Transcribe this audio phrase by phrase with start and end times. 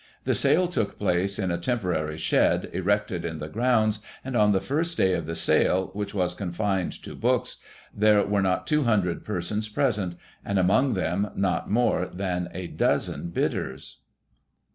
[0.23, 4.59] The sale took place in a temporary shed, erected in the grounds, and on the
[4.59, 7.57] first day of the sale, which was confined to books,
[7.95, 13.97] there were not 200 persons present, and among them, not more than a dozen bidders.